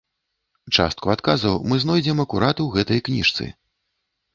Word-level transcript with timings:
Частку 0.77 1.11
адказаў 1.15 1.61
мы 1.69 1.75
знойдзем 1.85 2.25
акурат 2.27 2.67
у 2.67 2.69
гэтай 2.79 2.99
кніжцы. 3.09 3.43